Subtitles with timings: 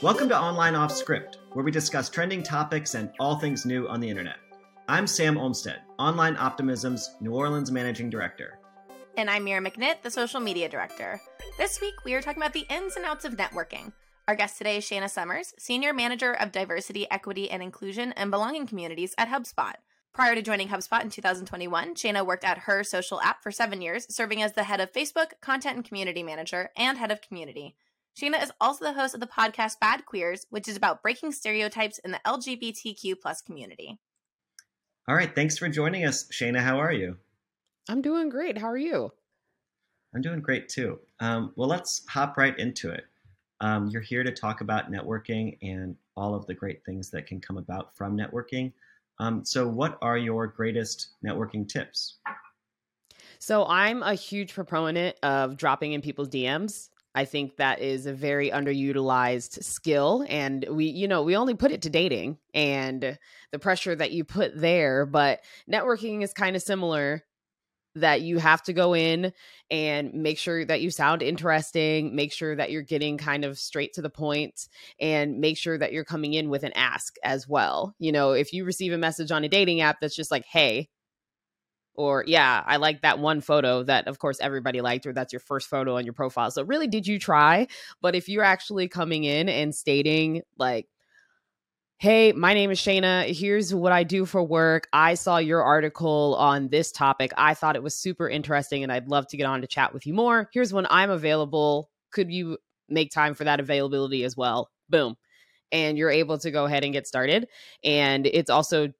[0.00, 3.98] Welcome to Online Off Script, where we discuss trending topics and all things new on
[3.98, 4.36] the internet.
[4.86, 8.60] I'm Sam Olmstead, Online Optimism's New Orleans Managing Director.
[9.16, 11.20] And I'm Mira McNitt, the Social Media Director.
[11.56, 13.92] This week, we are talking about the ins and outs of networking.
[14.28, 18.68] Our guest today is Shana Sumers, Senior Manager of Diversity, Equity, and Inclusion and Belonging
[18.68, 19.74] Communities at HubSpot.
[20.12, 24.06] Prior to joining HubSpot in 2021, Shana worked at her social app for seven years,
[24.14, 27.74] serving as the head of Facebook, content and community manager, and head of community.
[28.18, 31.98] Shana is also the host of the podcast Bad Queers, which is about breaking stereotypes
[31.98, 34.00] in the LGBTQ plus community.
[35.06, 36.58] All right, thanks for joining us, Shana.
[36.58, 37.16] How are you?
[37.88, 38.58] I'm doing great.
[38.58, 39.12] How are you?
[40.14, 40.98] I'm doing great too.
[41.20, 43.04] Um, well, let's hop right into it.
[43.60, 47.40] Um, you're here to talk about networking and all of the great things that can
[47.40, 48.72] come about from networking.
[49.20, 52.16] Um, so, what are your greatest networking tips?
[53.38, 56.88] So, I'm a huge proponent of dropping in people's DMs.
[57.18, 60.24] I think that is a very underutilized skill.
[60.28, 63.18] And we, you know, we only put it to dating and
[63.50, 65.04] the pressure that you put there.
[65.04, 67.24] But networking is kind of similar
[67.96, 69.32] that you have to go in
[69.68, 73.94] and make sure that you sound interesting, make sure that you're getting kind of straight
[73.94, 74.68] to the point,
[75.00, 77.96] and make sure that you're coming in with an ask as well.
[77.98, 80.88] You know, if you receive a message on a dating app that's just like, hey,
[81.98, 85.40] or yeah, I like that one photo that of course everybody liked, or that's your
[85.40, 86.50] first photo on your profile.
[86.52, 87.66] So really, did you try?
[88.00, 90.86] But if you're actually coming in and stating like,
[91.98, 93.36] Hey, my name is Shana.
[93.36, 94.86] Here's what I do for work.
[94.92, 97.32] I saw your article on this topic.
[97.36, 100.06] I thought it was super interesting and I'd love to get on to chat with
[100.06, 100.48] you more.
[100.52, 101.90] Here's when I'm available.
[102.12, 104.70] Could you make time for that availability as well?
[104.88, 105.16] Boom.
[105.72, 107.48] And you're able to go ahead and get started.
[107.82, 108.92] And it's also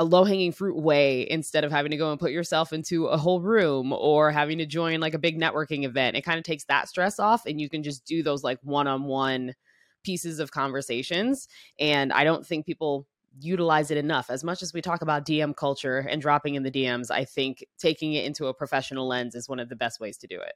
[0.00, 3.18] a low hanging fruit way instead of having to go and put yourself into a
[3.18, 6.16] whole room or having to join like a big networking event.
[6.16, 8.86] It kind of takes that stress off and you can just do those like one
[8.86, 9.54] on one
[10.02, 11.48] pieces of conversations.
[11.78, 13.06] And I don't think people
[13.40, 14.30] utilize it enough.
[14.30, 17.62] As much as we talk about DM culture and dropping in the DMs, I think
[17.78, 20.54] taking it into a professional lens is one of the best ways to do it.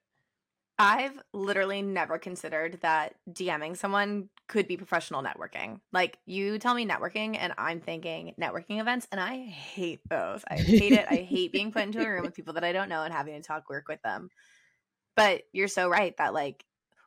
[0.79, 5.81] I've literally never considered that DMing someone could be professional networking.
[5.93, 10.43] Like you tell me networking and I'm thinking networking events and I hate those.
[10.49, 11.07] I hate it.
[11.09, 13.41] I hate being put into a room with people that I don't know and having
[13.41, 14.31] to talk work with them.
[15.15, 16.65] But you're so right that like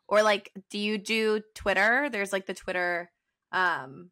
[0.08, 2.10] or like do you do Twitter?
[2.10, 3.12] There's like the Twitter
[3.52, 4.12] um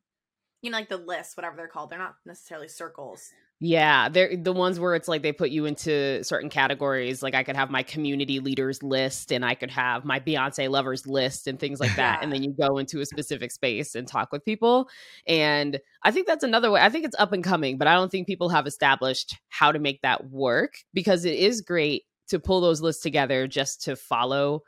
[0.61, 1.91] you know like the lists whatever they're called.
[1.91, 3.29] They're not necessarily circles.
[3.61, 7.23] Yeah, they're the ones where it's like they put you into certain categories.
[7.23, 11.07] Like I could have my community leaders list and I could have my Beyonce lovers
[11.07, 12.21] list and things like that.
[12.21, 14.89] and then you go into a specific space and talk with people.
[15.25, 16.81] And I think that's another way.
[16.81, 19.79] I think it's up and coming, but I don't think people have established how to
[19.79, 24.63] make that work because it is great to pull those lists together just to follow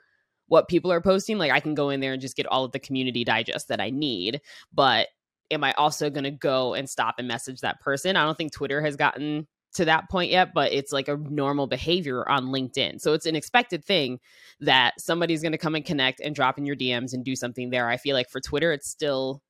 [0.47, 1.37] what people are posting.
[1.37, 3.81] Like I can go in there and just get all of the community digest that
[3.81, 4.39] I need.
[4.73, 5.09] But
[5.51, 8.15] am I also going to go and stop and message that person?
[8.15, 11.67] I don't think Twitter has gotten to that point yet, but it's like a normal
[11.67, 12.99] behavior on LinkedIn.
[12.99, 14.19] So it's an expected thing
[14.61, 17.69] that somebody's going to come and connect and drop in your DMs and do something
[17.69, 17.87] there.
[17.87, 19.41] I feel like for Twitter, it's still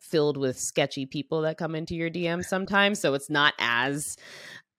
[0.00, 3.00] filled with sketchy people that come into your DMs sometimes.
[3.00, 4.16] So it's not as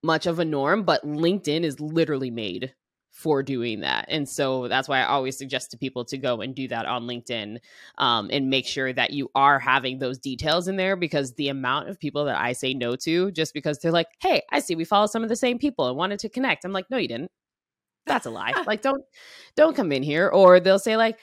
[0.04, 2.74] much of a norm, but LinkedIn is literally made
[3.18, 4.06] for doing that.
[4.10, 7.08] And so that's why I always suggest to people to go and do that on
[7.08, 7.58] LinkedIn
[7.98, 11.90] um, and make sure that you are having those details in there because the amount
[11.90, 14.86] of people that I say no to just because they're like, hey, I see we
[14.86, 16.64] follow some of the same people and wanted to connect.
[16.64, 17.32] I'm like, no, you didn't.
[18.06, 18.54] That's a lie.
[18.68, 19.04] like, don't
[19.56, 20.30] don't come in here.
[20.30, 21.18] Or they'll say, like,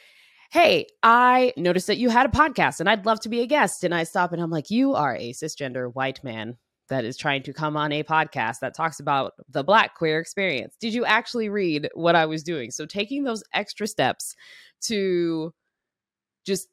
[0.50, 3.84] hey, I noticed that you had a podcast and I'd love to be a guest.
[3.84, 6.56] And I stop and I'm like, you are a cisgender white man
[6.89, 10.77] that is trying to come on a podcast that talks about the black queer experience.
[10.81, 12.71] Did you actually read what I was doing?
[12.71, 14.34] So taking those extra steps
[14.83, 15.53] to
[16.44, 16.69] just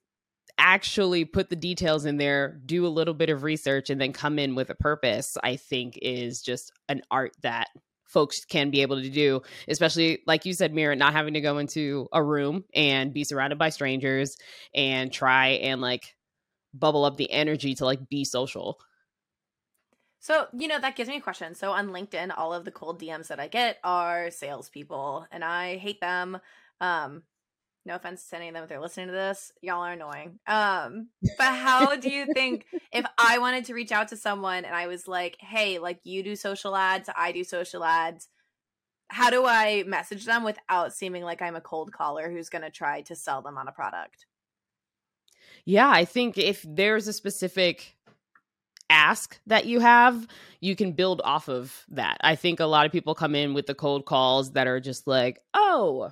[0.57, 4.37] actually put the details in there, do a little bit of research and then come
[4.37, 7.69] in with a purpose, I think is just an art that
[8.05, 11.57] folks can be able to do, especially like you said, Mira, not having to go
[11.57, 14.37] into a room and be surrounded by strangers
[14.75, 16.13] and try and like
[16.73, 18.77] bubble up the energy to like be social.
[20.21, 21.55] So, you know, that gives me a question.
[21.55, 25.77] So, on LinkedIn, all of the cold DMs that I get are salespeople, and I
[25.77, 26.39] hate them.
[26.79, 27.23] Um,
[27.85, 30.39] no offense to any of them if they're listening to this, y'all are annoying.
[30.45, 31.09] Um,
[31.39, 34.85] but how do you think if I wanted to reach out to someone and I
[34.85, 38.27] was like, hey, like you do social ads, I do social ads,
[39.07, 42.69] how do I message them without seeming like I'm a cold caller who's going to
[42.69, 44.27] try to sell them on a product?
[45.65, 47.95] Yeah, I think if there's a specific
[48.91, 50.27] ask that you have,
[50.59, 52.17] you can build off of that.
[52.21, 55.07] I think a lot of people come in with the cold calls that are just
[55.07, 56.11] like, oh,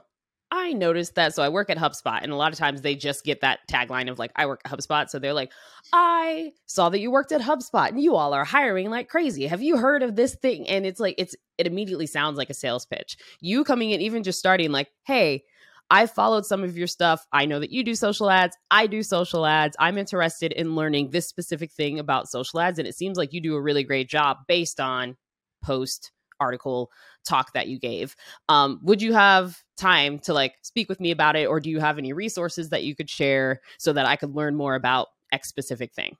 [0.51, 1.35] I noticed that.
[1.35, 4.09] So I work at HubSpot, and a lot of times they just get that tagline
[4.09, 5.07] of like, I work at HubSpot.
[5.07, 5.51] So they're like,
[5.93, 9.45] I saw that you worked at HubSpot and you all are hiring like crazy.
[9.45, 10.67] Have you heard of this thing?
[10.67, 13.17] And it's like, it's, it immediately sounds like a sales pitch.
[13.41, 15.43] You coming in, even just starting like, hey,
[15.89, 17.25] I followed some of your stuff.
[17.31, 18.55] I know that you do social ads.
[18.69, 19.75] I do social ads.
[19.79, 22.79] I'm interested in learning this specific thing about social ads.
[22.79, 25.17] And it seems like you do a really great job based on
[25.63, 26.89] post article
[27.27, 28.15] talk that you gave.
[28.47, 31.79] Um, would you have time to like speak with me about it, or do you
[31.79, 35.49] have any resources that you could share so that I could learn more about X
[35.49, 36.15] specific thing?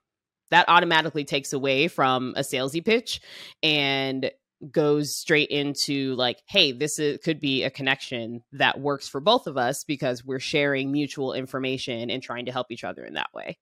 [0.50, 3.20] That automatically takes away from a salesy pitch
[3.62, 4.30] and
[4.70, 9.46] goes straight into like, hey, this is, could be a connection that works for both
[9.46, 13.30] of us because we're sharing mutual information and trying to help each other in that
[13.34, 13.58] way.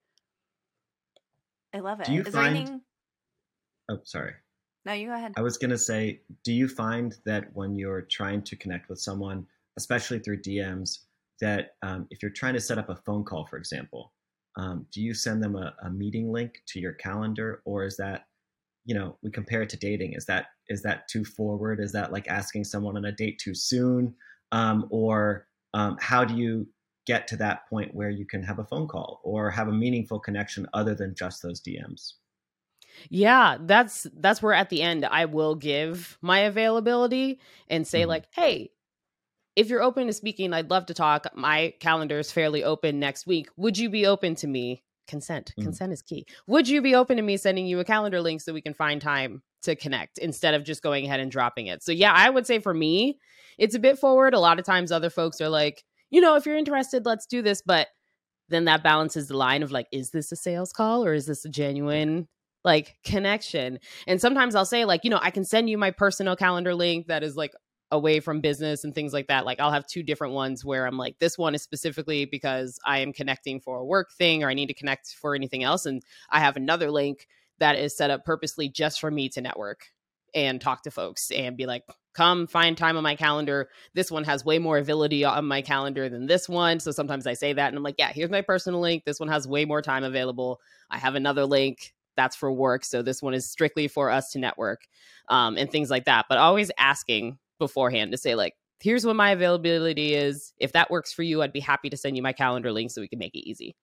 [1.75, 2.07] I love it.
[2.07, 2.81] Do you Is find- there anything?
[3.91, 4.33] Oh, sorry.
[4.85, 5.35] No, you go ahead.
[5.37, 8.99] I was going to say, do you find that when you're trying to connect with
[8.99, 9.47] someone,
[9.77, 11.01] especially through DMs,
[11.41, 14.13] that um, if you're trying to set up a phone call, for example,
[14.57, 18.27] um, do you send them a, a meeting link to your calendar, or is that,
[18.89, 20.15] you know, we compare it to dating?
[20.15, 21.81] Is that is that too forward?
[21.81, 24.17] Is that like asking someone on a date too soon?
[24.53, 26.69] Um, or um, how do you
[27.07, 30.21] get to that point where you can have a phone call or have a meaningful
[30.21, 32.15] connection other than just those DMs?
[33.11, 38.07] Yeah, that's that's where at the end I will give my availability and say Mhm.
[38.07, 38.73] like, "Hey,
[39.57, 41.27] if you're open to speaking, I'd love to talk.
[41.37, 43.51] My calendar is fairly open next week.
[43.59, 45.53] Would you be open to me consent?
[45.59, 45.65] Mhm.
[45.65, 46.27] Consent is key.
[46.47, 49.01] Would you be open to me sending you a calendar link so we can find
[49.03, 52.47] time to connect instead of just going ahead and dropping it?" So yeah, I would
[52.47, 53.19] say for me,
[53.59, 54.35] it's a bit forward.
[54.35, 57.43] A lot of times other folks are like, "You know, if you're interested, let's do
[57.43, 57.89] this." But
[58.49, 61.45] then that balances the line of like, is this a sales call or is this
[61.45, 62.29] a genuine
[62.65, 63.79] like connection?
[64.07, 67.09] And sometimes I'll say, like, you know, I can send you my personal calendar link
[67.09, 67.53] that is like
[67.91, 69.47] away from business and things like that.
[69.47, 72.99] Like, I'll have two different ones where I'm like, this one is specifically because I
[72.99, 75.87] am connecting for a work thing or I need to connect for anything else.
[75.87, 77.27] And I have another link
[77.59, 79.87] that is set up purposely just for me to network
[80.35, 83.69] and talk to folks and be like, come find time on my calendar.
[83.95, 86.81] This one has way more ability on my calendar than this one.
[86.81, 89.05] So sometimes I say that and I'm like, yeah, here's my personal link.
[89.05, 90.61] This one has way more time available.
[90.91, 92.85] I have another link that's for work.
[92.85, 94.89] So this one is strictly for us to network
[95.29, 96.27] um, and things like that.
[96.29, 100.53] But always asking beforehand to say, like, here's what my availability is.
[100.59, 103.01] If that works for you, I'd be happy to send you my calendar link so
[103.01, 103.77] we can make it easy.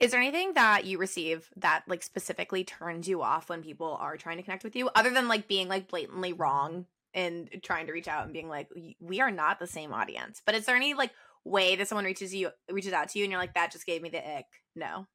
[0.00, 4.16] Is there anything that you receive that like specifically turns you off when people are
[4.16, 7.92] trying to connect with you, other than like being like blatantly wrong and trying to
[7.92, 8.68] reach out and being like,
[8.98, 10.42] "We- are not the same audience?
[10.44, 11.12] But is there any like
[11.44, 14.02] way that someone reaches you reaches out to you and you're like, that just gave
[14.02, 14.46] me the ick?
[14.74, 15.06] No.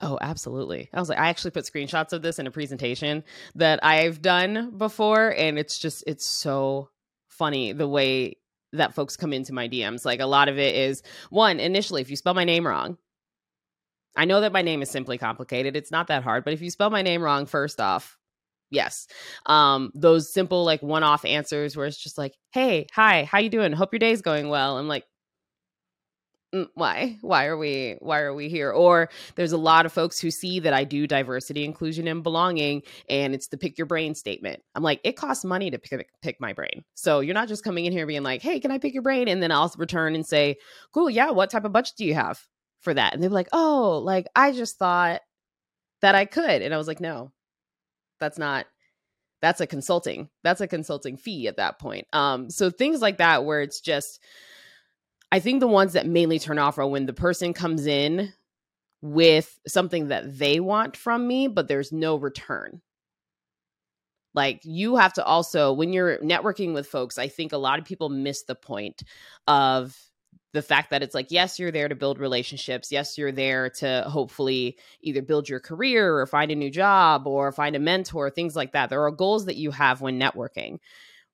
[0.00, 0.88] Oh, absolutely.
[0.92, 3.24] I was like, I actually put screenshots of this in a presentation
[3.56, 5.30] that I've done before.
[5.36, 6.90] And it's just, it's so
[7.28, 8.36] funny the way
[8.72, 10.04] that folks come into my DMs.
[10.04, 12.96] Like, a lot of it is one, initially, if you spell my name wrong,
[14.16, 15.76] I know that my name is simply complicated.
[15.76, 16.44] It's not that hard.
[16.44, 18.18] But if you spell my name wrong, first off,
[18.70, 19.06] yes.
[19.46, 23.48] Um, those simple, like, one off answers where it's just like, hey, hi, how you
[23.48, 23.72] doing?
[23.72, 24.78] Hope your day's going well.
[24.78, 25.06] I'm like, "Mm,
[26.74, 27.18] why?
[27.20, 28.70] Why are we why are we here?
[28.70, 32.82] Or there's a lot of folks who see that i do diversity inclusion and belonging
[33.08, 34.62] and it's the pick your brain statement.
[34.74, 36.84] I'm like it costs money to pick, pick my brain.
[36.94, 39.28] So you're not just coming in here being like hey can i pick your brain?
[39.28, 40.56] And then i'll return and say
[40.92, 42.40] cool yeah what type of budget do you have
[42.80, 43.12] for that?
[43.12, 45.20] And they're like oh like i just thought
[46.00, 46.62] that i could.
[46.62, 47.30] And i was like no
[48.20, 48.66] that's not
[49.42, 52.06] that's a consulting that's a consulting fee at that point.
[52.14, 54.20] Um so things like that where it's just
[55.30, 58.32] I think the ones that mainly turn off are when the person comes in
[59.02, 62.80] with something that they want from me, but there's no return.
[64.34, 67.84] Like you have to also, when you're networking with folks, I think a lot of
[67.84, 69.02] people miss the point
[69.46, 69.96] of
[70.54, 72.90] the fact that it's like, yes, you're there to build relationships.
[72.90, 77.52] Yes, you're there to hopefully either build your career or find a new job or
[77.52, 78.88] find a mentor, things like that.
[78.90, 80.78] There are goals that you have when networking.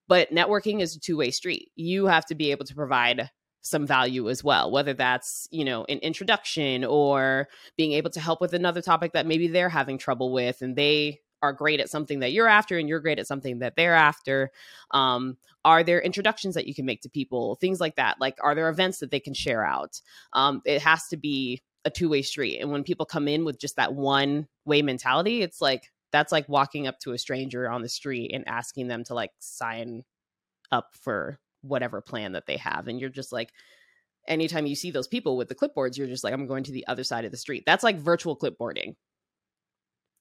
[0.08, 1.70] But networking is a two way street.
[1.76, 3.30] You have to be able to provide
[3.64, 8.40] some value as well whether that's you know an introduction or being able to help
[8.40, 12.20] with another topic that maybe they're having trouble with and they are great at something
[12.20, 14.50] that you're after and you're great at something that they're after.
[14.92, 18.18] Um, are there introductions that you can make to people things like that?
[18.18, 20.00] Like are there events that they can share out?
[20.32, 23.76] Um, it has to be a two-way street and when people come in with just
[23.76, 27.88] that one way mentality it's like that's like walking up to a stranger on the
[27.90, 30.02] street and asking them to like sign
[30.72, 33.50] up for whatever plan that they have and you're just like
[34.28, 36.86] anytime you see those people with the clipboards you're just like i'm going to the
[36.86, 38.94] other side of the street that's like virtual clipboarding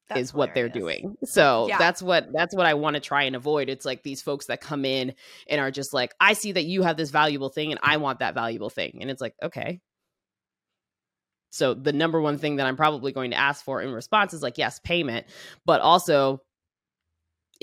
[0.10, 0.74] that's is what hilarious.
[0.74, 1.16] they're doing.
[1.24, 1.78] So yeah.
[1.78, 3.70] that's what that's what I want to try and avoid.
[3.70, 5.14] It's like these folks that come in
[5.48, 8.20] and are just like, I see that you have this valuable thing and I want
[8.20, 8.98] that valuable thing.
[9.02, 9.80] And it's like, okay.
[11.52, 14.42] So the number one thing that I'm probably going to ask for in response is
[14.42, 15.28] like, yes, payment,
[15.66, 16.42] but also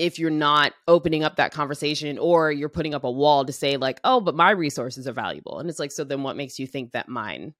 [0.01, 3.77] if you're not opening up that conversation or you're putting up a wall to say
[3.77, 5.59] like, oh, but my resources are valuable.
[5.59, 7.53] And it's like, so then what makes you think that mine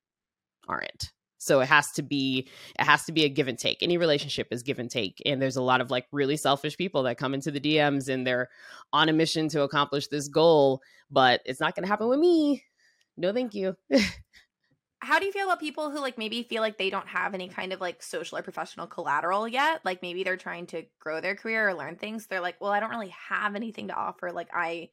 [0.68, 1.12] aren't?
[1.38, 3.84] So it has to be it has to be a give and take.
[3.84, 5.22] Any relationship is give and take.
[5.24, 8.26] And there's a lot of like really selfish people that come into the DMs and
[8.26, 8.50] they're
[8.92, 10.82] on a mission to accomplish this goal,
[11.12, 12.64] but it's not going to happen with me.
[13.18, 13.78] No, thank you.
[15.04, 17.50] How do you feel about people who like maybe feel like they don't have any
[17.50, 19.84] kind of like social or professional collateral yet?
[19.84, 22.28] Like maybe they're trying to grow their career or learn things.
[22.28, 24.32] They're like, "Well, I don't really have anything to offer.
[24.32, 24.90] Like I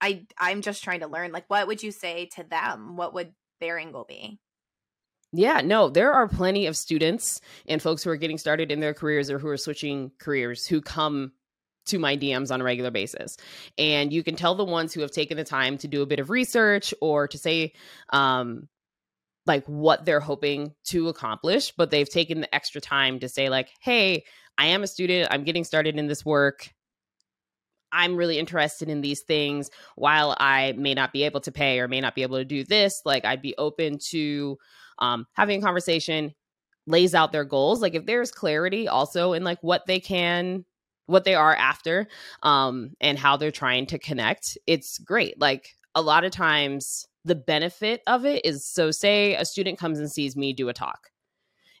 [0.00, 2.96] I I'm just trying to learn." Like what would you say to them?
[2.96, 4.40] What would their angle be?
[5.32, 8.94] Yeah, no, there are plenty of students and folks who are getting started in their
[8.94, 11.32] careers or who are switching careers who come
[11.86, 13.36] to my DMs on a regular basis.
[13.78, 16.18] And you can tell the ones who have taken the time to do a bit
[16.20, 17.74] of research or to say,
[18.10, 18.68] um,
[19.46, 23.70] like what they're hoping to accomplish, but they've taken the extra time to say, like,
[23.80, 24.24] hey,
[24.58, 26.70] I am a student, I'm getting started in this work.
[27.92, 29.70] I'm really interested in these things.
[29.96, 32.62] While I may not be able to pay or may not be able to do
[32.62, 34.58] this, like I'd be open to
[35.00, 36.34] um, having a conversation
[36.86, 40.64] lays out their goals like if there's clarity also in like what they can
[41.06, 42.06] what they are after
[42.42, 47.34] um and how they're trying to connect it's great like a lot of times the
[47.34, 51.10] benefit of it is so say a student comes and sees me do a talk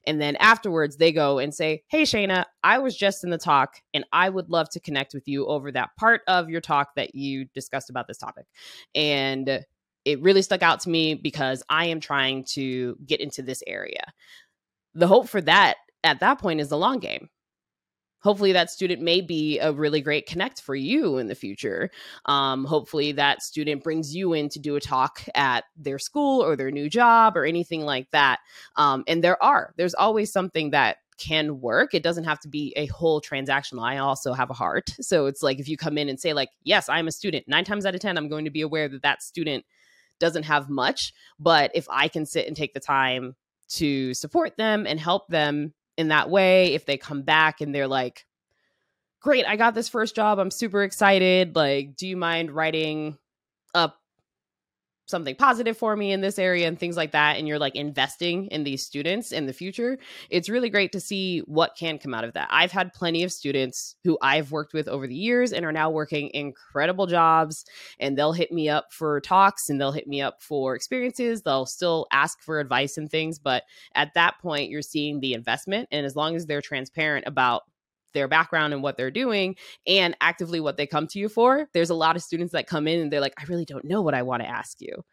[0.06, 3.76] and then afterwards they go and say hey shana i was just in the talk
[3.94, 7.14] and i would love to connect with you over that part of your talk that
[7.14, 8.46] you discussed about this topic
[8.94, 9.64] and
[10.04, 14.12] it really stuck out to me because I am trying to get into this area.
[14.94, 17.28] The hope for that at that point is the long game.
[18.22, 21.90] Hopefully, that student may be a really great connect for you in the future.
[22.26, 26.56] Um, hopefully, that student brings you in to do a talk at their school or
[26.56, 28.40] their new job or anything like that.
[28.76, 31.94] Um, and there are, there's always something that can work.
[31.94, 33.84] It doesn't have to be a whole transactional.
[33.84, 34.90] I also have a heart.
[35.00, 37.64] So it's like if you come in and say, like, yes, I'm a student, nine
[37.64, 39.64] times out of 10, I'm going to be aware that that student
[40.18, 41.12] doesn't have much.
[41.38, 43.36] But if I can sit and take the time
[43.70, 47.86] to support them and help them in that way, if they come back and they're
[47.86, 48.26] like,
[49.20, 50.38] great, I got this first job.
[50.38, 51.54] I'm super excited.
[51.54, 53.18] Like, do you mind writing
[53.74, 53.99] up
[55.10, 58.46] something positive for me in this area and things like that and you're like investing
[58.46, 59.98] in these students in the future
[60.30, 62.48] it's really great to see what can come out of that.
[62.50, 65.90] I've had plenty of students who i've worked with over the years and are now
[65.90, 67.64] working incredible jobs
[67.98, 71.42] and they'll hit me up for talks and they'll hit me up for experiences.
[71.42, 73.64] They'll still ask for advice and things but
[73.94, 77.62] at that point you're seeing the investment and as long as they're transparent about
[78.14, 81.68] their background and what they're doing and actively what they come to you for.
[81.72, 84.02] There's a lot of students that come in and they're like, I really don't know
[84.02, 85.04] what I want to ask you.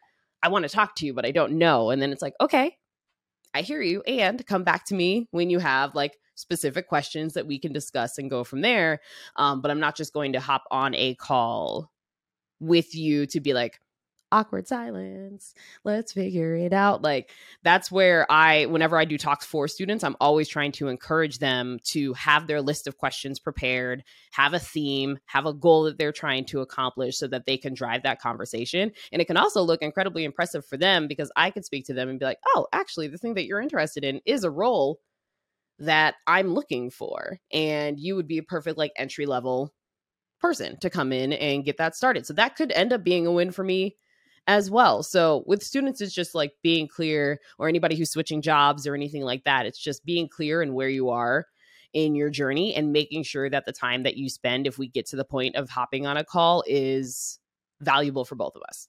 [0.42, 1.90] I want to talk to you, but I don't know.
[1.90, 2.76] And then it's like, okay,
[3.54, 4.02] I hear you.
[4.02, 8.18] And come back to me when you have like specific questions that we can discuss
[8.18, 9.00] and go from there.
[9.36, 11.90] Um, but I'm not just going to hop on a call
[12.60, 13.80] with you to be like,
[14.30, 15.54] awkward silence.
[15.84, 17.02] Let's figure it out.
[17.02, 17.30] Like
[17.62, 21.78] that's where I, whenever I do talks for students, I'm always trying to encourage them
[21.84, 26.12] to have their list of questions prepared, have a theme, have a goal that they're
[26.12, 28.92] trying to accomplish so that they can drive that conversation.
[29.12, 32.08] And it can also look incredibly impressive for them because I could speak to them
[32.08, 35.00] and be like, oh, actually, the thing that you're interested in is a role
[35.78, 37.38] that I'm looking for.
[37.52, 39.72] And you would be a perfect like entry level
[40.40, 42.26] person to come in and get that started.
[42.26, 43.96] So that could end up being a win for me
[44.48, 45.02] as well.
[45.02, 49.22] So with students, it's just like being clear, or anybody who's switching jobs or anything
[49.22, 49.66] like that.
[49.66, 51.46] It's just being clear and where you are
[51.92, 55.06] in your journey and making sure that the time that you spend, if we get
[55.08, 57.38] to the point of hopping on a call, is
[57.80, 58.88] valuable for both of us.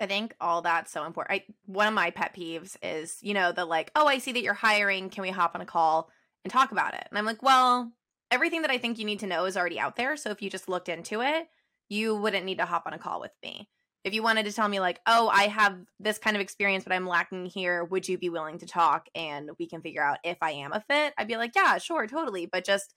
[0.00, 1.40] I think all that's so important.
[1.40, 4.42] I, one of my pet peeves is, you know, the like, oh, I see that
[4.42, 5.10] you're hiring.
[5.10, 6.10] Can we hop on a call
[6.44, 7.06] and talk about it?
[7.10, 7.92] And I'm like, well,
[8.30, 10.16] everything that I think you need to know is already out there.
[10.16, 11.48] So if you just looked into it,
[11.88, 13.68] you wouldn't need to hop on a call with me.
[14.04, 16.92] If you wanted to tell me, like, oh, I have this kind of experience, but
[16.92, 20.36] I'm lacking here, would you be willing to talk and we can figure out if
[20.40, 21.12] I am a fit?
[21.18, 22.46] I'd be like, yeah, sure, totally.
[22.46, 22.94] But just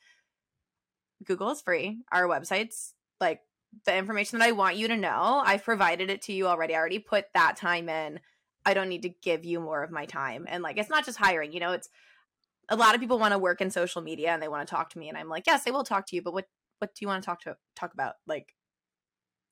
[1.25, 2.00] Google is free.
[2.12, 3.41] Our website's like
[3.86, 5.41] the information that I want you to know.
[5.43, 6.75] I've provided it to you already.
[6.75, 8.19] I already put that time in.
[8.65, 10.46] I don't need to give you more of my time.
[10.48, 11.89] And like, it's not just hiring, you know, it's
[12.69, 14.91] a lot of people want to work in social media and they want to talk
[14.91, 15.10] to me.
[15.10, 16.46] And I'm like, yes, I will talk to you, but what,
[16.77, 18.13] what do you want to talk to talk about?
[18.27, 18.53] Like,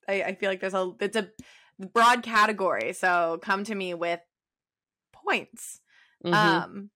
[0.08, 1.30] I, I feel like there's a it's a
[1.94, 2.94] broad category.
[2.94, 4.20] So come to me with
[5.14, 5.80] points.
[6.26, 6.34] Mm-hmm.
[6.34, 6.90] Um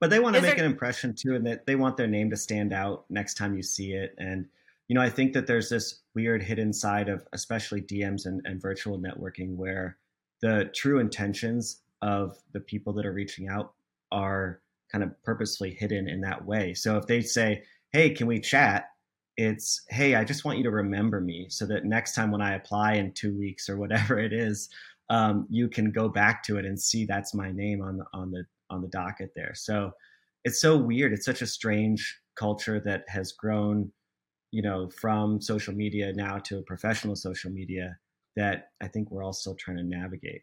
[0.00, 0.64] but they want to make there...
[0.64, 3.62] an impression too, and that they want their name to stand out next time you
[3.62, 4.14] see it.
[4.18, 4.46] And
[4.86, 8.60] you know, I think that there's this weird hidden side of especially DMs and, and
[8.60, 9.98] virtual networking where
[10.40, 13.74] the true intentions of the people that are reaching out
[14.12, 14.60] are
[14.90, 16.74] kind of purposefully hidden in that way.
[16.74, 18.90] So if they say, "Hey, can we chat?"
[19.38, 22.56] It's, "Hey, I just want you to remember me so that next time when I
[22.56, 24.68] apply in 2 weeks or whatever it is,
[25.08, 28.30] um, you can go back to it and see that's my name on the on
[28.30, 29.92] the on the docket there." So
[30.44, 31.12] it's so weird.
[31.12, 33.92] It's such a strange culture that has grown,
[34.50, 37.98] you know, from social media now to professional social media
[38.36, 40.42] that I think we're all still trying to navigate.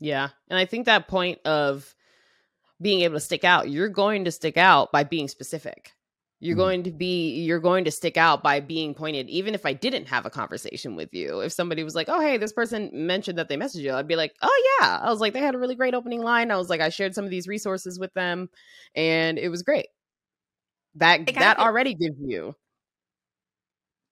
[0.00, 0.28] Yeah.
[0.48, 1.94] And I think that point of
[2.80, 5.92] being able to stick out, you're going to stick out by being specific.
[6.44, 6.60] You're mm-hmm.
[6.60, 10.08] going to be you're going to stick out by being pointed even if I didn't
[10.08, 11.40] have a conversation with you.
[11.40, 14.16] If somebody was like, "Oh, hey, this person mentioned that they messaged you." I'd be
[14.16, 16.68] like, "Oh yeah." I was like, "They had a really great opening line." I was
[16.68, 18.50] like, "I shared some of these resources with them
[18.94, 19.86] and it was great."
[20.96, 22.54] That that already gives you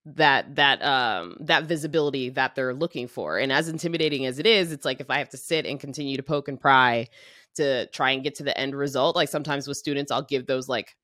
[0.05, 3.37] that that um that visibility that they're looking for.
[3.37, 6.17] And as intimidating as it is, it's like if I have to sit and continue
[6.17, 7.09] to poke and pry
[7.57, 9.15] to try and get to the end result.
[9.15, 10.95] Like sometimes with students, I'll give those like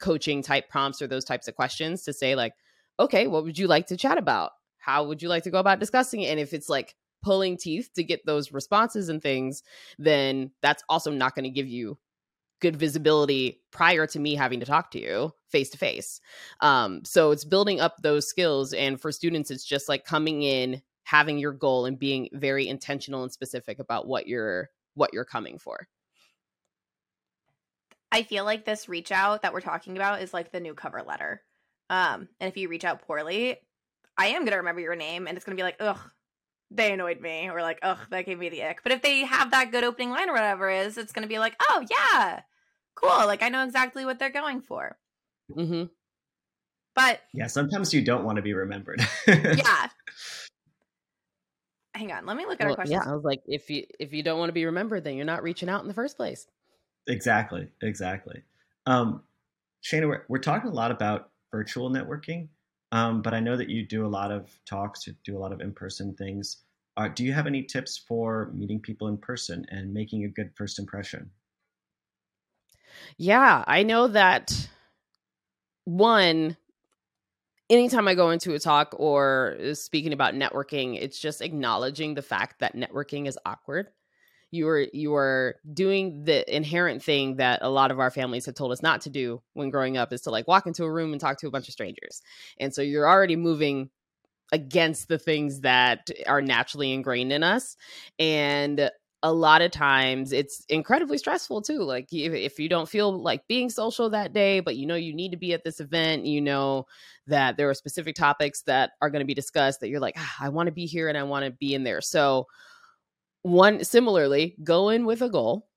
[0.00, 2.54] coaching type prompts or those types of questions to say, like,
[2.98, 4.52] okay, what would you like to chat about?
[4.78, 6.30] How would you like to go about discussing it?
[6.30, 9.62] And if it's like pulling teeth to get those responses and things,
[9.98, 11.98] then that's also not going to give you
[12.60, 16.20] good visibility prior to me having to talk to you face to face.
[16.62, 18.72] So it's building up those skills.
[18.72, 23.22] And for students, it's just like coming in, having your goal and being very intentional
[23.22, 25.88] and specific about what you're what you're coming for.
[28.12, 31.02] I feel like this reach out that we're talking about is like the new cover
[31.02, 31.42] letter.
[31.88, 33.56] Um, and if you reach out poorly,
[34.16, 35.98] I am gonna remember your name and it's gonna be like, ugh,
[36.70, 38.82] they annoyed me, or like, ugh, that gave me the ick.
[38.82, 41.54] But if they have that good opening line or whatever is, it's gonna be like,
[41.60, 42.42] oh yeah,
[42.94, 43.26] cool.
[43.26, 44.96] Like I know exactly what they're going for.
[45.56, 45.84] Mm-hmm.
[46.94, 49.06] But yeah, sometimes you don't want to be remembered.
[49.26, 49.88] yeah,
[51.94, 53.02] hang on, let me look at well, our questions.
[53.04, 55.24] Yeah, I was like, if you if you don't want to be remembered, then you're
[55.24, 56.46] not reaching out in the first place.
[57.10, 58.40] Exactly, exactly.
[58.86, 59.22] Um,
[59.82, 62.48] Shana, we're, we're talking a lot about virtual networking,
[62.92, 65.52] um, but I know that you do a lot of talks, you do a lot
[65.52, 66.58] of in person things.
[66.96, 70.52] Uh, do you have any tips for meeting people in person and making a good
[70.54, 71.28] first impression?
[73.16, 74.68] Yeah, I know that
[75.84, 76.56] one
[77.68, 82.60] anytime I go into a talk or speaking about networking, it's just acknowledging the fact
[82.60, 83.88] that networking is awkward.
[84.50, 88.54] You are you are doing the inherent thing that a lot of our families have
[88.54, 91.12] told us not to do when growing up is to like walk into a room
[91.12, 92.20] and talk to a bunch of strangers.
[92.58, 93.90] And so you're already moving
[94.52, 97.76] against the things that are naturally ingrained in us.
[98.18, 98.90] And
[99.22, 101.82] a lot of times it's incredibly stressful too.
[101.82, 105.14] Like if, if, you don't feel like being social that day, but you know you
[105.14, 106.86] need to be at this event, you know
[107.26, 110.36] that there are specific topics that are going to be discussed that you're like, ah,
[110.40, 112.00] I want to be here and I want to be in there.
[112.00, 112.46] So
[113.42, 115.70] one similarly, go in with a goal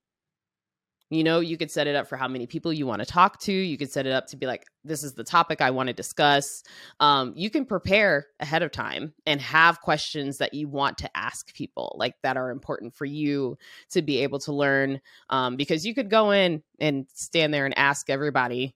[1.14, 3.40] you know, you could set it up for how many people you want to talk
[3.42, 3.54] to.
[3.54, 5.94] You could set it up to be like, this is the topic I want to
[5.94, 6.64] discuss.
[7.00, 11.54] Um, you can prepare ahead of time and have questions that you want to ask
[11.54, 13.58] people, like that are important for you
[13.92, 15.02] to be able to learn.
[15.30, 18.74] Um, because you could go in and stand there and ask everybody,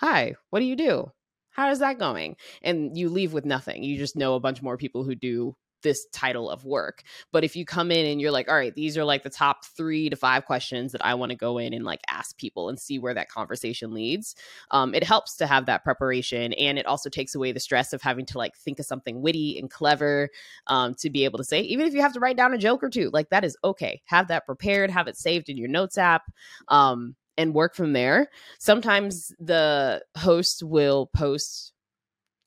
[0.00, 1.12] Hi, what do you do?
[1.50, 2.36] How is that going?
[2.62, 3.82] And you leave with nothing.
[3.82, 5.56] You just know a bunch more people who do
[5.86, 7.04] this title of work.
[7.32, 9.64] But if you come in and you're like, all right, these are like the top
[9.64, 12.78] three to five questions that I want to go in and like ask people and
[12.78, 14.34] see where that conversation leads,
[14.72, 16.52] um, it helps to have that preparation.
[16.54, 19.58] And it also takes away the stress of having to like think of something witty
[19.58, 20.28] and clever
[20.66, 22.82] um, to be able to say, even if you have to write down a joke
[22.82, 24.02] or two, like that is okay.
[24.06, 26.24] Have that prepared, have it saved in your notes app.
[26.68, 28.30] Um, and work from there.
[28.58, 31.74] Sometimes the host will post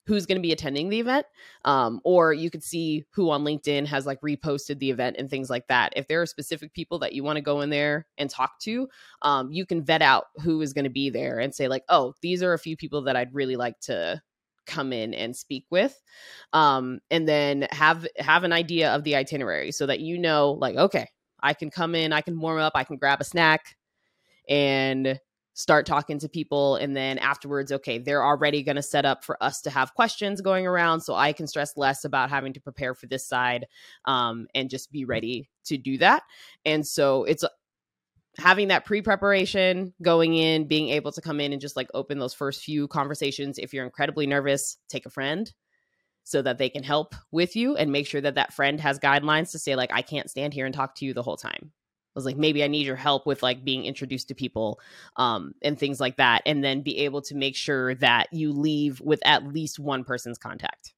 [0.09, 1.25] who's going to be attending the event
[1.65, 5.49] um, or you could see who on linkedin has like reposted the event and things
[5.49, 5.93] like that.
[5.95, 8.89] If there are specific people that you want to go in there and talk to
[9.21, 12.13] um, you can vet out who is going to be there and say like oh
[12.21, 14.21] these are a few people that i'd really like to
[14.69, 15.99] come in and speak with.
[16.53, 20.75] Um, and then have have an idea of the itinerary so that you know like
[20.75, 21.07] okay
[21.41, 23.75] i can come in i can warm up i can grab a snack
[24.49, 25.19] and
[25.59, 29.41] start talking to people and then afterwards okay they're already going to set up for
[29.43, 32.93] us to have questions going around so i can stress less about having to prepare
[32.93, 33.67] for this side
[34.05, 36.23] um, and just be ready to do that.
[36.65, 37.45] And so it's
[38.37, 42.33] having that pre-preparation going in being able to come in and just like open those
[42.33, 45.51] first few conversations if you're incredibly nervous take a friend
[46.23, 49.51] so that they can help with you and make sure that that friend has guidelines
[49.51, 51.71] to say like i can't stand here and talk to you the whole time
[52.15, 54.79] was like maybe i need your help with like being introduced to people
[55.15, 58.99] um and things like that and then be able to make sure that you leave
[59.01, 60.93] with at least one person's contact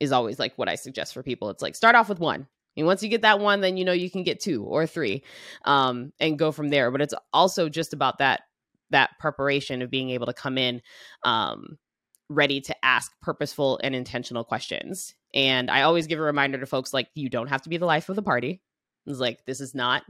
[0.00, 1.50] is always like what i suggest for people.
[1.50, 2.46] It's like start off with one
[2.76, 5.24] and once you get that one then you know you can get two or three
[5.64, 8.42] um and go from there but it's also just about that
[8.90, 10.82] that preparation of being able to come in
[11.24, 11.78] um
[12.28, 16.92] ready to ask purposeful and intentional questions and i always give a reminder to folks
[16.92, 18.60] like you don't have to be the life of the party.
[19.06, 20.02] It's like this is not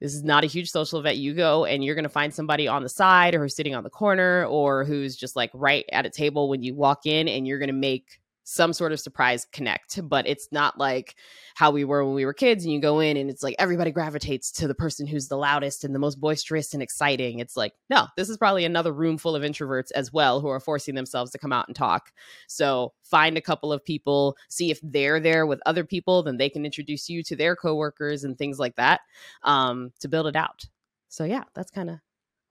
[0.00, 1.16] this is not a huge social event.
[1.16, 3.82] You go and you're going to find somebody on the side or who's sitting on
[3.82, 7.46] the corner or who's just like right at a table when you walk in and
[7.46, 11.16] you're going to make some sort of surprise connect, but it's not like
[11.56, 13.90] how we were when we were kids and you go in and it's like everybody
[13.90, 17.40] gravitates to the person who's the loudest and the most boisterous and exciting.
[17.40, 20.60] It's like, no, this is probably another room full of introverts as well who are
[20.60, 22.12] forcing themselves to come out and talk.
[22.46, 26.48] So find a couple of people, see if they're there with other people, then they
[26.48, 29.00] can introduce you to their coworkers and things like that
[29.42, 30.66] um, to build it out.
[31.08, 31.98] So yeah, that's kind of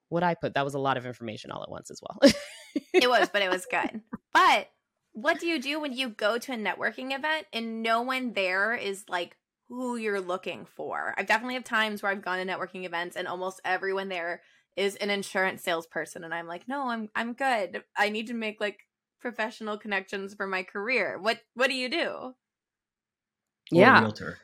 [0.10, 0.56] what I put.
[0.56, 2.20] That was a lot of information all at once as well.
[2.94, 4.02] it was, but it was good.
[4.34, 4.68] But
[5.16, 8.76] what do you do when you go to a networking event and no one there
[8.76, 9.38] is like
[9.70, 11.16] who you're looking for?
[11.18, 14.42] I've definitely have times where I've gone to networking events and almost everyone there
[14.76, 17.84] is an insurance salesperson and I'm like, "No, I'm I'm good.
[17.98, 18.80] I need to make like
[19.22, 22.36] professional connections for my career." What what do you do?
[23.72, 24.02] yeah.
[24.02, 24.38] realtor.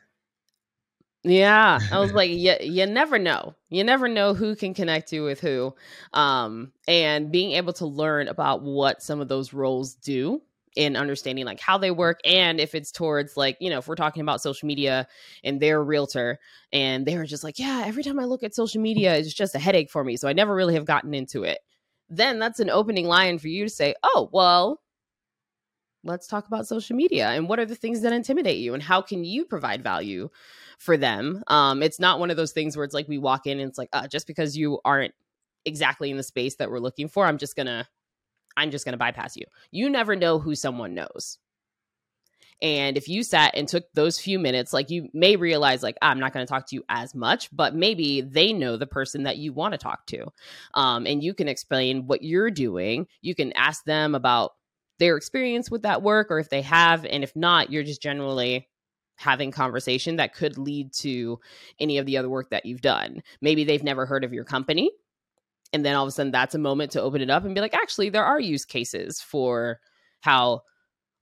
[1.22, 3.54] Yeah, I was like, you, you never know.
[3.68, 5.74] You never know who can connect you with who.
[6.14, 10.42] Um, and being able to learn about what some of those roles do
[10.76, 13.94] in understanding like how they work and if it's towards like you know if we're
[13.94, 15.06] talking about social media
[15.44, 16.38] and they're a realtor
[16.72, 19.54] and they were just like yeah every time i look at social media it's just
[19.54, 21.58] a headache for me so i never really have gotten into it.
[22.08, 24.80] Then that's an opening line for you to say oh well
[26.04, 29.00] let's talk about social media and what are the things that intimidate you and how
[29.00, 30.28] can you provide value
[30.78, 31.42] for them?
[31.46, 33.78] Um it's not one of those things where it's like we walk in and it's
[33.78, 35.14] like uh, just because you aren't
[35.64, 37.86] exactly in the space that we're looking for i'm just gonna
[38.56, 39.44] I'm just going to bypass you.
[39.70, 41.38] You never know who someone knows.
[42.62, 46.20] And if you sat and took those few minutes, like you may realize, like, I'm
[46.20, 49.36] not going to talk to you as much, but maybe they know the person that
[49.36, 50.28] you want to talk to.
[50.74, 53.08] Um, and you can explain what you're doing.
[53.20, 54.52] You can ask them about
[55.00, 57.04] their experience with that work or if they have.
[57.04, 58.68] And if not, you're just generally
[59.16, 61.40] having conversation that could lead to
[61.80, 63.24] any of the other work that you've done.
[63.40, 64.92] Maybe they've never heard of your company
[65.72, 67.60] and then all of a sudden that's a moment to open it up and be
[67.60, 69.80] like actually there are use cases for
[70.20, 70.62] how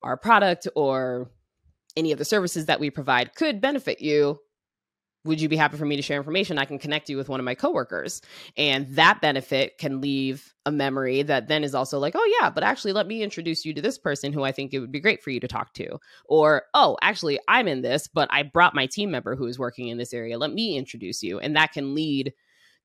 [0.03, 1.31] our product or
[1.97, 4.39] any of the services that we provide could benefit you.
[5.25, 6.57] Would you be happy for me to share information?
[6.57, 8.23] I can connect you with one of my coworkers.
[8.57, 12.63] And that benefit can leave a memory that then is also like oh yeah but
[12.63, 15.23] actually let me introduce you to this person who i think it would be great
[15.23, 15.99] for you to talk to.
[16.27, 19.89] Or oh actually i'm in this but i brought my team member who is working
[19.89, 20.39] in this area.
[20.39, 21.39] Let me introduce you.
[21.39, 22.33] And that can lead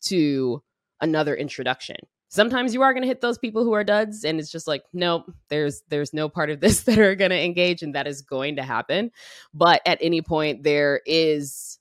[0.08, 0.62] to
[1.02, 1.98] another introduction.
[2.30, 4.84] Sometimes you are going to hit those people who are duds and it's just like
[4.94, 8.22] nope there's there's no part of this that are going to engage and that is
[8.22, 9.12] going to happen.
[9.54, 11.80] But at any point there is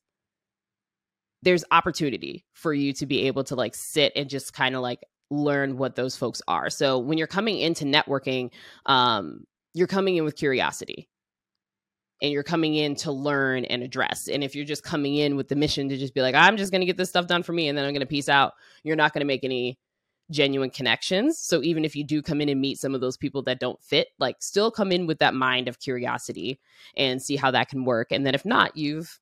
[1.42, 5.04] there's opportunity for you to be able to like sit and just kind of like
[5.30, 6.70] learn what those folks are.
[6.70, 8.50] So when you're coming into networking
[8.86, 11.08] um you're coming in with curiosity
[12.22, 14.28] and you're coming in to learn and address.
[14.28, 16.70] And if you're just coming in with the mission to just be like, I'm just
[16.72, 18.54] going to get this stuff done for me and then I'm going to peace out,
[18.82, 19.78] you're not going to make any
[20.30, 21.38] genuine connections.
[21.38, 23.82] So even if you do come in and meet some of those people that don't
[23.82, 26.60] fit, like still come in with that mind of curiosity
[26.96, 28.10] and see how that can work.
[28.10, 29.20] And then if not, you've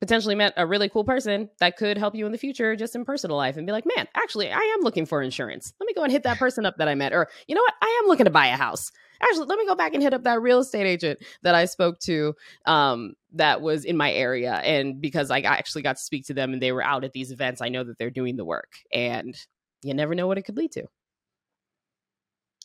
[0.00, 3.04] potentially met a really cool person that could help you in the future just in
[3.04, 5.74] personal life and be like, man, actually, I am looking for insurance.
[5.80, 7.12] Let me go and hit that person up that I met.
[7.12, 7.74] Or, you know what?
[7.82, 10.24] I am looking to buy a house actually let me go back and hit up
[10.24, 12.34] that real estate agent that i spoke to
[12.66, 16.52] um, that was in my area and because i actually got to speak to them
[16.52, 19.36] and they were out at these events i know that they're doing the work and
[19.82, 20.84] you never know what it could lead to.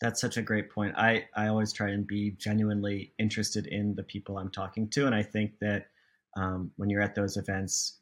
[0.02, 0.96] That's such a great point.
[0.98, 5.16] I i always try and be genuinely interested in the people i'm talking to and
[5.16, 5.88] i think that
[6.36, 8.00] um, when you're at those events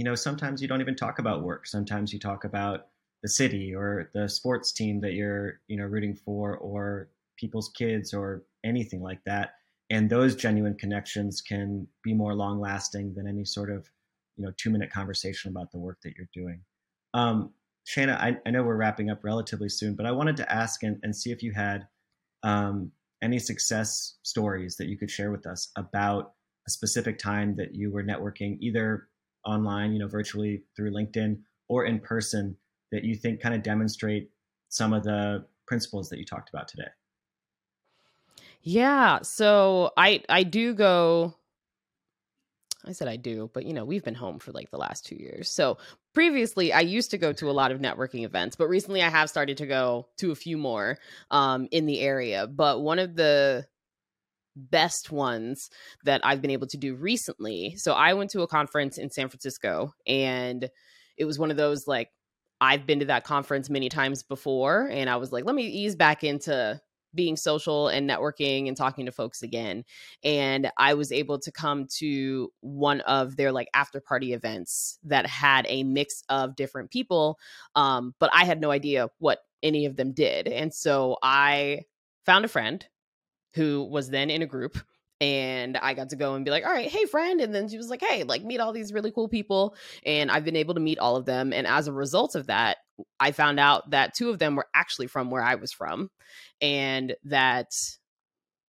[0.00, 1.66] you know sometimes you don't even talk about work.
[1.66, 2.86] Sometimes you talk about
[3.22, 7.08] the city or the sports team that you're you know rooting for or
[7.40, 9.54] people's kids or anything like that.
[9.90, 13.88] And those genuine connections can be more long lasting than any sort of
[14.36, 16.60] you know two minute conversation about the work that you're doing.
[17.14, 17.52] Um,
[17.86, 20.98] Shana, I, I, know we're wrapping up relatively soon, but I wanted to ask and,
[21.02, 21.88] and see if you had
[22.42, 26.34] um, any success stories that you could share with us about
[26.68, 29.08] a specific time that you were networking, either
[29.44, 32.56] online, you know, virtually through LinkedIn or in person,
[32.92, 34.30] that you think kind of demonstrate
[34.68, 36.88] some of the principles that you talked about today.
[38.62, 39.20] Yeah.
[39.22, 41.34] So I I do go
[42.86, 45.16] I said I do, but you know, we've been home for like the last two
[45.16, 45.50] years.
[45.50, 45.78] So
[46.14, 49.28] previously, I used to go to a lot of networking events, but recently I have
[49.28, 50.98] started to go to a few more
[51.30, 52.46] um, in the area.
[52.46, 53.66] But one of the
[54.56, 55.70] best ones
[56.04, 57.76] that I've been able to do recently.
[57.76, 60.68] So I went to a conference in San Francisco and
[61.16, 62.10] it was one of those like
[62.60, 65.94] I've been to that conference many times before and I was like let me ease
[65.94, 66.80] back into
[67.14, 69.84] being social and networking and talking to folks again
[70.24, 75.26] and i was able to come to one of their like after party events that
[75.26, 77.38] had a mix of different people
[77.74, 81.80] um, but i had no idea what any of them did and so i
[82.24, 82.86] found a friend
[83.54, 84.78] who was then in a group
[85.20, 87.40] and I got to go and be like, all right, hey, friend.
[87.40, 89.74] And then she was like, hey, like, meet all these really cool people.
[90.06, 91.52] And I've been able to meet all of them.
[91.52, 92.78] And as a result of that,
[93.18, 96.10] I found out that two of them were actually from where I was from.
[96.62, 97.72] And that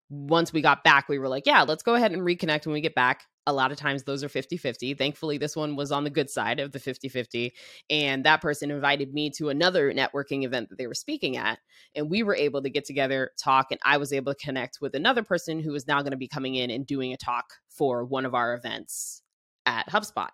[0.10, 2.82] once we got back, we were like, yeah, let's go ahead and reconnect when we
[2.82, 4.94] get back a lot of times those are 50 50.
[4.94, 7.54] Thankfully, this one was on the good side of the 50 50.
[7.90, 11.60] And that person invited me to another networking event that they were speaking at.
[11.96, 14.96] And we were able to get together, talk, and I was able to connect with
[14.96, 18.06] another person who is now going to be coming in and doing a talk for
[18.06, 19.24] one of our events
[19.66, 20.30] at HubSpot.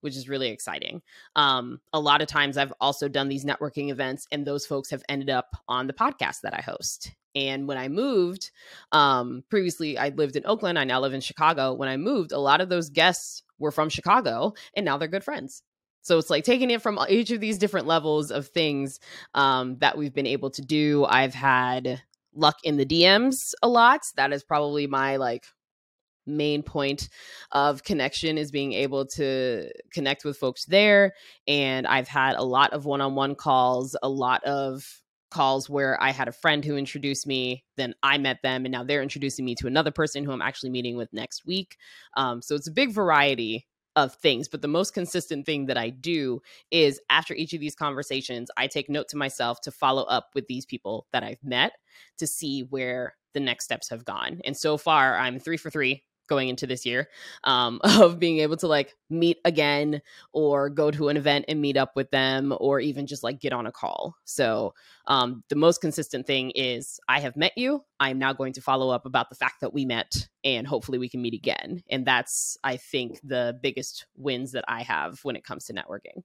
[0.00, 1.00] Which is really exciting.
[1.36, 5.04] Um, a lot of times, I've also done these networking events, and those folks have
[5.08, 7.12] ended up on the podcast that I host.
[7.34, 8.50] And when I moved,
[8.92, 10.78] um, previously I lived in Oakland.
[10.78, 11.72] I now live in Chicago.
[11.72, 15.24] When I moved, a lot of those guests were from Chicago, and now they're good
[15.24, 15.62] friends.
[16.02, 18.98] So it's like taking it from each of these different levels of things
[19.34, 21.04] um, that we've been able to do.
[21.04, 22.02] I've had
[22.34, 24.00] luck in the DMs a lot.
[24.16, 25.44] That is probably my like
[26.26, 27.08] main point
[27.50, 31.12] of connection is being able to connect with folks there
[31.48, 35.01] and i've had a lot of one-on-one calls a lot of
[35.32, 38.84] calls where I had a friend who introduced me, then I met them, and now
[38.84, 41.76] they're introducing me to another person who I'm actually meeting with next week.
[42.16, 43.66] Um, so it's a big variety
[43.96, 44.48] of things.
[44.48, 46.40] But the most consistent thing that I do
[46.70, 50.46] is after each of these conversations, I take note to myself to follow up with
[50.46, 51.72] these people that I've met
[52.18, 54.40] to see where the next steps have gone.
[54.44, 57.10] And so far, I'm three for three going into this year
[57.44, 60.00] um, of being able to like meet again
[60.32, 63.52] or go to an event and meet up with them or even just like get
[63.52, 64.16] on a call.
[64.24, 64.72] So
[65.06, 67.84] um, the most consistent thing is I have met you.
[68.00, 71.10] I'm now going to follow up about the fact that we met and hopefully we
[71.10, 71.82] can meet again.
[71.90, 76.22] And that's, I think, the biggest wins that I have when it comes to networking.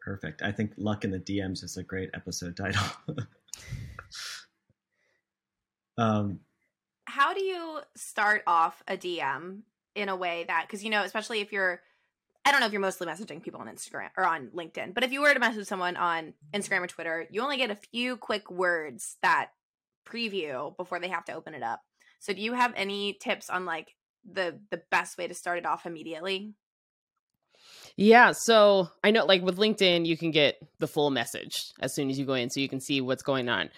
[0.00, 0.42] Perfect.
[0.42, 2.82] I think Luck in the DMs is a great episode title.
[5.98, 6.40] um,
[7.08, 9.62] how do you start off a DM
[9.94, 11.80] in a way that because you know, especially if you're
[12.44, 15.12] I don't know if you're mostly messaging people on Instagram or on LinkedIn, but if
[15.12, 18.50] you were to message someone on Instagram or Twitter, you only get a few quick
[18.50, 19.50] words that
[20.06, 21.80] preview before they have to open it up.
[22.20, 23.94] So do you have any tips on like
[24.30, 26.54] the the best way to start it off immediately?
[27.96, 32.10] Yeah, so I know like with LinkedIn you can get the full message as soon
[32.10, 33.70] as you go in so you can see what's going on.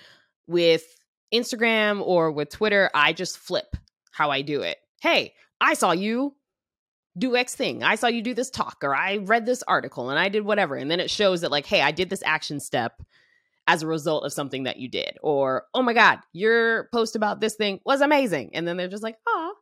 [0.46, 0.84] With
[1.32, 3.76] Instagram or with Twitter, I just flip
[4.10, 4.78] how I do it.
[5.00, 6.34] Hey, I saw you
[7.18, 7.82] do X thing.
[7.82, 10.76] I saw you do this talk, or I read this article and I did whatever.
[10.76, 13.02] And then it shows that, like, hey, I did this action step
[13.66, 15.16] as a result of something that you did.
[15.22, 18.50] Or, oh my God, your post about this thing was amazing.
[18.54, 19.54] And then they're just like, oh,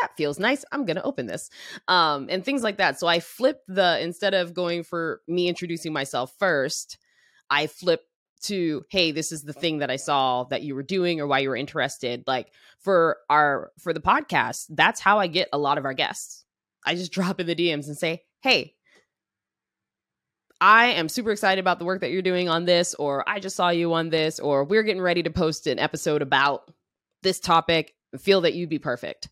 [0.00, 0.64] that feels nice.
[0.72, 1.48] I'm going to open this.
[1.88, 3.00] Um, and things like that.
[3.00, 6.98] So I flip the, instead of going for me introducing myself first,
[7.48, 8.02] I flip
[8.42, 11.38] to hey this is the thing that i saw that you were doing or why
[11.38, 15.78] you were interested like for our for the podcast that's how i get a lot
[15.78, 16.44] of our guests.
[16.84, 18.74] I just drop in the dms and say hey
[20.60, 23.56] i am super excited about the work that you're doing on this or i just
[23.56, 26.70] saw you on this or we're getting ready to post an episode about
[27.26, 27.92] this topic.
[28.18, 29.28] Feel that you'd be perfect.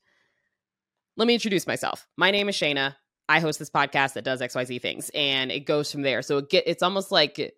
[1.17, 2.07] Let me introduce myself.
[2.17, 2.97] My name is shana.
[3.29, 6.21] I host this podcast that does xyz things and it goes from there.
[6.21, 7.55] So it get it's almost like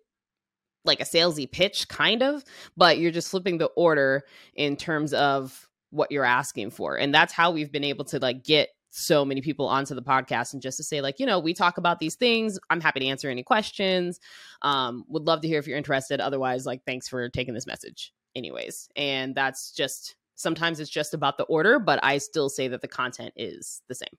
[0.87, 2.43] like a salesy pitch kind of
[2.75, 4.23] but you're just flipping the order
[4.55, 8.43] in terms of what you're asking for and that's how we've been able to like
[8.43, 11.53] get so many people onto the podcast and just to say like you know we
[11.53, 14.19] talk about these things i'm happy to answer any questions
[14.63, 18.13] um would love to hear if you're interested otherwise like thanks for taking this message
[18.35, 22.81] anyways and that's just sometimes it's just about the order but i still say that
[22.81, 24.17] the content is the same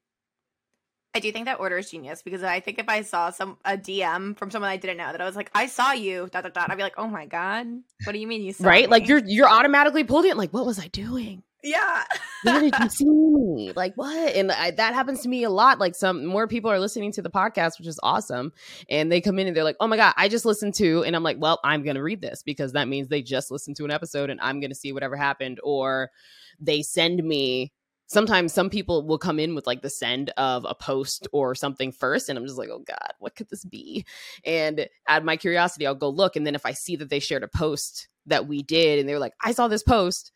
[1.18, 3.76] I do think that order is genius because I think if I saw some a
[3.76, 6.54] DM from someone I didn't know that I was like, I saw you, dot dot
[6.54, 7.66] dot, I'd be like, oh my god,
[8.04, 8.84] what do you mean you saw right?
[8.84, 8.90] Me?
[8.90, 10.36] Like you're you're automatically pulled in.
[10.36, 11.42] Like, what was I doing?
[11.64, 12.04] Yeah,
[12.44, 13.72] where did you see me?
[13.74, 14.32] Like what?
[14.36, 15.80] And I, that happens to me a lot.
[15.80, 18.52] Like some more people are listening to the podcast, which is awesome,
[18.88, 21.16] and they come in and they're like, oh my god, I just listened to, and
[21.16, 23.90] I'm like, well, I'm gonna read this because that means they just listened to an
[23.90, 26.12] episode, and I'm gonna see whatever happened, or
[26.60, 27.72] they send me
[28.08, 31.92] sometimes some people will come in with like the send of a post or something
[31.92, 34.04] first and i'm just like oh god what could this be?
[34.44, 37.20] And out of my curiosity i'll go look and then if i see that they
[37.20, 40.32] shared a post that we did and they're like i saw this post.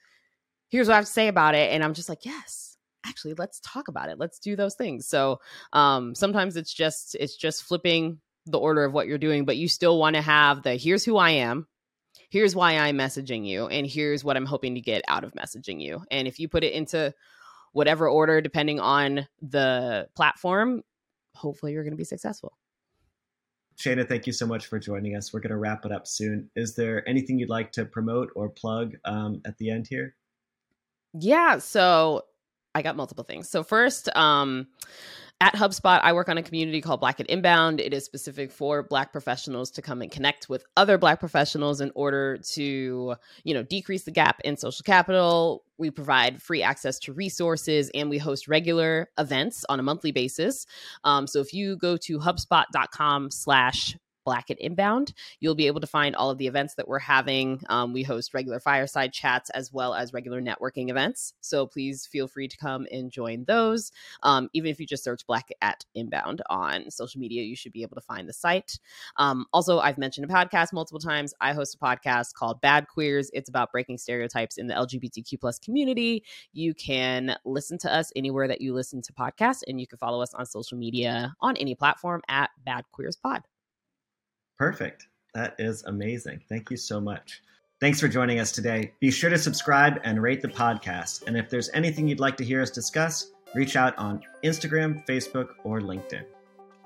[0.69, 1.73] Here's what i have to say about it.
[1.73, 4.19] And i'm just like yes actually let's talk about it.
[4.19, 5.09] Let's do those things.
[5.09, 5.41] So
[5.73, 9.69] um sometimes it's just it's just flipping the order of what you're doing but you
[9.69, 11.67] still want to have the here's who i am.
[12.31, 15.81] Here's why i'm messaging you and here's what i'm hoping to get out of messaging
[15.81, 16.03] you.
[16.11, 17.15] And if you put it into
[17.73, 20.83] whatever order, depending on the platform,
[21.35, 22.57] hopefully you're going to be successful.
[23.79, 25.33] Shana, thank you so much for joining us.
[25.33, 26.51] We're going to wrap it up soon.
[26.55, 30.15] Is there anything you'd like to promote or plug um, at the end here?
[31.15, 32.23] Yeah, so
[32.75, 33.49] I got multiple things.
[33.49, 34.69] So first, um,
[35.43, 37.81] at HubSpot, I work on a community called Black at Inbound.
[37.81, 41.91] It is specific for Black professionals to come and connect with other Black professionals in
[41.97, 45.65] order to, you know, decrease the gap in social capital.
[45.79, 50.65] We provide free access to resources and we host regular events on a monthly basis.
[51.03, 55.13] Um, so if you go to hubspot.com slash Black at Inbound.
[55.41, 57.63] You'll be able to find all of the events that we're having.
[57.69, 61.35] Um, we host regular fireside chats as well as regular networking events.
[61.41, 63.93] So please feel free to come and join those.
[64.23, 67.83] Um, even if you just search Black at Inbound on social media, you should be
[67.83, 68.79] able to find the site.
[69.17, 71.35] Um, also, I've mentioned a podcast multiple times.
[71.41, 73.31] I host a podcast called Bad Queers.
[73.33, 76.25] It's about breaking stereotypes in the LGBTQ plus community.
[76.53, 80.23] You can listen to us anywhere that you listen to podcasts, and you can follow
[80.23, 83.43] us on social media on any platform at Bad Queers Pod.
[84.63, 85.09] Perfect.
[85.35, 86.41] That is amazing.
[86.49, 87.43] Thank you so much.
[87.81, 88.93] Thanks for joining us today.
[89.01, 91.27] Be sure to subscribe and rate the podcast.
[91.27, 95.49] And if there's anything you'd like to hear us discuss, reach out on Instagram, Facebook,
[95.65, 96.23] or LinkedIn.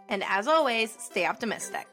[0.08, 1.86] And as always, stay optimistic.